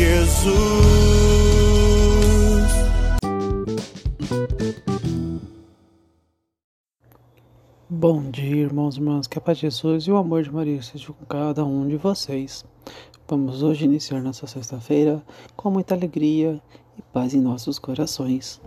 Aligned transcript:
Jesus. 0.00 0.50
Bom 7.86 8.30
dia, 8.30 8.62
irmãos 8.62 8.96
e 8.96 8.98
irmãs, 8.98 9.26
que 9.26 9.36
a 9.36 9.42
paz 9.42 9.58
de 9.58 9.62
Jesus 9.62 10.04
e 10.04 10.10
o 10.10 10.16
amor 10.16 10.42
de 10.42 10.50
Maria 10.50 10.76
estejam 10.76 11.14
com 11.14 11.26
cada 11.26 11.66
um 11.66 11.86
de 11.86 11.98
vocês. 11.98 12.64
Vamos 13.28 13.62
hoje 13.62 13.84
iniciar 13.84 14.22
nossa 14.22 14.46
sexta-feira 14.46 15.22
com 15.54 15.70
muita 15.70 15.94
alegria 15.94 16.62
e 16.98 17.02
paz 17.12 17.34
em 17.34 17.40
nossos 17.42 17.78
corações. 17.78 18.58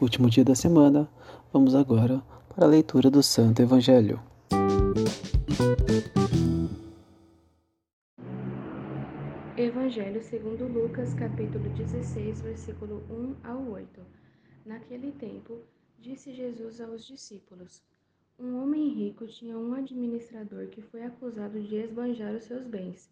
Último 0.00 0.30
dia 0.30 0.44
da 0.44 0.54
semana, 0.54 1.08
vamos 1.52 1.74
agora 1.74 2.22
para 2.54 2.66
a 2.66 2.68
leitura 2.68 3.10
do 3.10 3.20
Santo 3.20 3.60
Evangelho. 3.62 4.20
Evangelho 9.92 10.22
segundo 10.22 10.66
Lucas, 10.66 11.12
capítulo 11.12 11.68
16, 11.68 12.40
versículo 12.40 13.04
1 13.10 13.46
ao 13.46 13.62
8. 13.72 14.00
Naquele 14.64 15.12
tempo, 15.12 15.60
disse 15.98 16.32
Jesus 16.32 16.80
aos 16.80 17.06
discípulos: 17.06 17.82
Um 18.38 18.56
homem 18.62 18.88
rico 18.88 19.26
tinha 19.26 19.58
um 19.58 19.74
administrador 19.74 20.68
que 20.68 20.80
foi 20.80 21.02
acusado 21.02 21.60
de 21.60 21.76
esbanjar 21.76 22.34
os 22.34 22.44
seus 22.44 22.66
bens. 22.66 23.10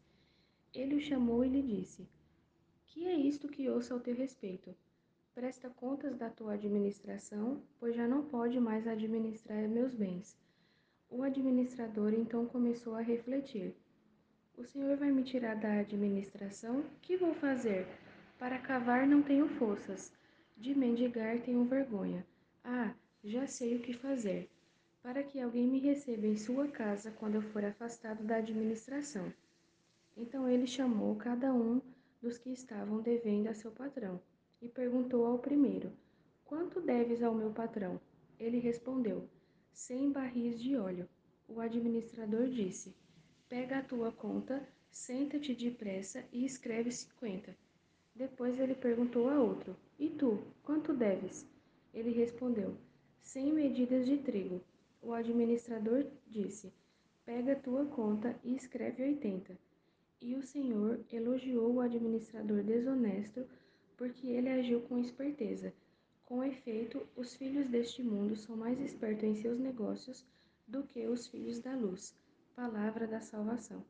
Ele 0.73 0.95
o 0.95 1.01
chamou 1.03 1.45
e 1.45 1.51
lhe 1.51 1.61
disse: 1.61 2.09
Que 2.87 3.07
é 3.07 3.15
isto 3.15 3.47
que 3.47 3.69
ouço 3.69 3.93
ao 3.93 4.01
teu 4.01 4.15
respeito? 4.15 4.75
Presta 5.35 5.69
contas 5.69 6.17
da 6.17 6.31
tua 6.31 6.55
administração, 6.55 7.61
pois 7.79 7.95
já 7.95 8.09
não 8.09 8.25
pode 8.25 8.59
mais 8.59 8.87
administrar 8.87 9.69
meus 9.69 9.95
bens. 9.95 10.35
O 11.11 11.23
administrador 11.23 12.15
então 12.15 12.47
começou 12.47 12.95
a 12.95 13.03
refletir. 13.03 13.75
O 14.61 14.65
senhor 14.67 14.95
vai 14.99 15.11
me 15.11 15.23
tirar 15.23 15.57
da 15.57 15.79
administração? 15.79 16.85
Que 17.01 17.17
vou 17.17 17.33
fazer? 17.33 17.87
Para 18.39 18.59
cavar 18.59 19.07
não 19.07 19.23
tenho 19.23 19.49
forças. 19.49 20.13
De 20.55 20.75
mendigar 20.75 21.41
tenho 21.41 21.65
vergonha. 21.65 22.27
Ah, 22.63 22.95
já 23.25 23.47
sei 23.47 23.77
o 23.77 23.81
que 23.81 23.95
fazer. 23.95 24.51
Para 25.03 25.23
que 25.23 25.41
alguém 25.41 25.67
me 25.67 25.79
receba 25.79 26.27
em 26.27 26.37
sua 26.37 26.69
casa 26.69 27.11
quando 27.13 27.37
eu 27.37 27.41
for 27.41 27.65
afastado 27.65 28.23
da 28.23 28.37
administração. 28.37 29.33
Então 30.15 30.47
ele 30.47 30.67
chamou 30.67 31.17
cada 31.17 31.55
um 31.55 31.81
dos 32.21 32.37
que 32.37 32.53
estavam 32.53 33.01
devendo 33.01 33.49
a 33.49 33.55
seu 33.55 33.71
patrão 33.71 34.21
e 34.61 34.69
perguntou 34.69 35.25
ao 35.25 35.39
primeiro: 35.39 35.91
Quanto 36.45 36.83
deves 36.83 37.23
ao 37.23 37.35
meu 37.35 37.51
patrão? 37.51 37.99
Ele 38.39 38.59
respondeu: 38.59 39.27
Cem 39.73 40.13
barris 40.13 40.61
de 40.61 40.77
óleo. 40.77 41.09
O 41.49 41.61
administrador 41.61 42.47
disse: 42.51 42.95
Pega 43.51 43.79
a 43.79 43.83
tua 43.83 44.13
conta, 44.13 44.63
senta-te 44.93 45.53
depressa 45.57 46.25
e 46.33 46.45
escreve 46.45 46.93
cinquenta. 46.93 47.53
Depois 48.15 48.61
ele 48.61 48.77
perguntou 48.77 49.29
a 49.29 49.43
outro: 49.43 49.75
E 49.99 50.09
tu, 50.09 50.41
quanto 50.63 50.95
deves? 50.95 51.45
Ele 51.93 52.13
respondeu: 52.13 52.77
Cem 53.21 53.53
medidas 53.53 54.07
de 54.07 54.19
trigo. 54.19 54.63
O 55.03 55.13
administrador 55.13 56.07
disse: 56.29 56.73
Pega 57.27 57.55
a 57.55 57.57
tua 57.57 57.85
conta 57.87 58.39
e 58.45 58.55
escreve 58.55 59.03
oitenta. 59.03 59.59
E 60.21 60.37
o 60.37 60.43
Senhor 60.45 61.01
elogiou 61.11 61.73
o 61.73 61.81
administrador 61.81 62.63
desonesto, 62.63 63.45
porque 63.97 64.29
ele 64.29 64.49
agiu 64.49 64.81
com 64.83 64.97
esperteza. 64.97 65.75
Com 66.25 66.45
efeito, 66.45 67.05
os 67.17 67.35
filhos 67.35 67.67
deste 67.67 68.01
mundo 68.01 68.37
são 68.37 68.57
mais 68.57 68.81
espertos 68.81 69.25
em 69.25 69.35
seus 69.35 69.59
negócios 69.59 70.25
do 70.69 70.85
que 70.85 71.05
os 71.09 71.27
filhos 71.27 71.59
da 71.59 71.75
luz. 71.75 72.15
Palavra 72.61 73.07
da 73.07 73.21
salvação. 73.23 73.83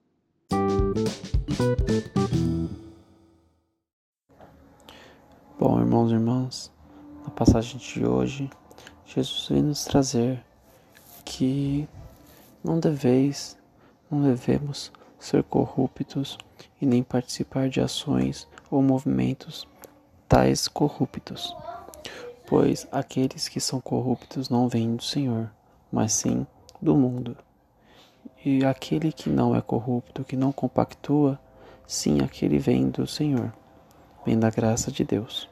Bom, 5.59 5.81
irmãos 5.81 6.13
e 6.13 6.15
irmãs, 6.15 6.73
na 7.25 7.31
passagem 7.31 7.79
de 7.79 8.07
hoje, 8.07 8.49
Jesus 9.05 9.49
vem 9.49 9.65
nos 9.65 9.83
trazer 9.83 10.41
que 11.25 11.89
não 12.63 12.79
deveis, 12.79 13.59
não 14.09 14.23
devemos 14.23 14.93
ser 15.19 15.43
corruptos 15.43 16.39
e 16.81 16.87
nem 16.87 17.03
participar 17.03 17.69
de 17.69 17.81
ações 17.81 18.47
ou 18.71 18.81
movimentos 18.81 19.67
tais 20.29 20.69
corruptos, 20.69 21.57
pois 22.47 22.87
aqueles 22.93 23.49
que 23.49 23.59
são 23.59 23.81
corruptos 23.81 24.49
não 24.49 24.69
vêm 24.69 24.95
do 24.95 25.03
Senhor, 25.03 25.51
mas 25.91 26.13
sim 26.13 26.47
do 26.81 26.95
mundo. 26.95 27.37
E 28.45 28.65
aquele 28.65 29.13
que 29.13 29.29
não 29.29 29.55
é 29.55 29.61
corrupto, 29.61 30.25
que 30.25 30.37
não 30.37 30.51
compactua, 30.51 31.39
sim, 31.87 32.21
aquele 32.23 32.59
vem 32.59 32.89
do 32.89 33.07
Senhor, 33.07 33.53
vem 34.25 34.39
da 34.39 34.49
graça 34.49 34.91
de 34.91 35.05
Deus. 35.05 35.49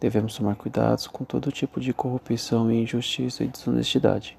Devemos 0.00 0.34
tomar 0.36 0.56
cuidados 0.56 1.06
com 1.06 1.24
todo 1.24 1.52
tipo 1.52 1.80
de 1.80 1.92
corrupção 1.92 2.70
e 2.70 2.82
injustiça 2.82 3.44
e 3.44 3.48
desonestidade. 3.48 4.38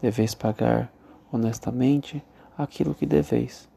Deveis 0.00 0.34
pagar 0.34 0.92
honestamente 1.32 2.24
aquilo 2.56 2.94
que 2.94 3.06
deveis, 3.06 3.68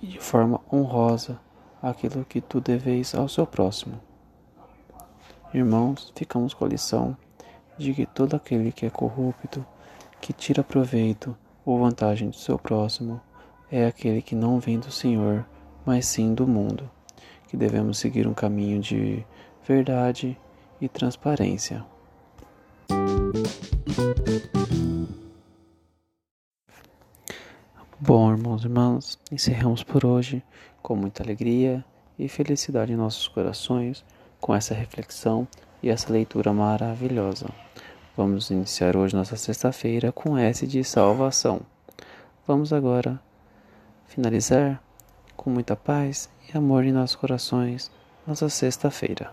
e 0.00 0.06
de 0.06 0.18
forma 0.18 0.60
honrosa 0.72 1.38
aquilo 1.82 2.24
que 2.24 2.40
tu 2.40 2.60
deveis 2.60 3.14
ao 3.14 3.28
seu 3.28 3.46
próximo. 3.46 4.00
Irmãos, 5.52 6.12
ficamos 6.16 6.54
com 6.54 6.64
a 6.64 6.68
lição 6.68 7.16
de 7.76 7.92
que 7.92 8.06
todo 8.06 8.34
aquele 8.34 8.72
que 8.72 8.86
é 8.86 8.90
corrupto, 8.90 9.64
que 10.20 10.32
tira 10.32 10.64
proveito 10.64 11.36
ou 11.64 11.78
vantagem 11.78 12.28
do 12.28 12.36
seu 12.36 12.58
próximo, 12.58 13.20
é 13.70 13.86
aquele 13.86 14.20
que 14.22 14.34
não 14.34 14.60
vem 14.60 14.78
do 14.78 14.90
Senhor, 14.90 15.44
mas 15.84 16.06
sim 16.06 16.34
do 16.34 16.46
mundo, 16.46 16.90
que 17.48 17.56
devemos 17.56 17.98
seguir 17.98 18.26
um 18.26 18.34
caminho 18.34 18.80
de 18.80 19.24
verdade 19.66 20.38
e 20.80 20.88
transparência. 20.88 21.84
Bom, 27.98 28.30
irmãos 28.30 28.62
e 28.62 28.66
irmãs, 28.66 29.18
encerramos 29.32 29.82
por 29.82 30.04
hoje 30.04 30.42
com 30.82 30.94
muita 30.94 31.22
alegria 31.22 31.82
e 32.18 32.28
felicidade 32.28 32.92
em 32.92 32.96
nossos 32.96 33.26
corações 33.26 34.04
com 34.40 34.54
essa 34.54 34.74
reflexão 34.74 35.48
e 35.82 35.88
essa 35.88 36.12
leitura 36.12 36.52
maravilhosa. 36.52 37.46
Vamos 38.16 38.48
iniciar 38.48 38.96
hoje 38.96 39.16
nossa 39.16 39.36
sexta-feira 39.36 40.12
com 40.12 40.38
S 40.38 40.64
de 40.68 40.84
salvação. 40.84 41.62
Vamos 42.46 42.72
agora 42.72 43.20
finalizar 44.06 44.80
com 45.36 45.50
muita 45.50 45.74
paz 45.74 46.28
e 46.48 46.56
amor 46.56 46.84
em 46.84 46.92
nossos 46.92 47.16
corações 47.16 47.90
nossa 48.24 48.48
sexta-feira. 48.48 49.32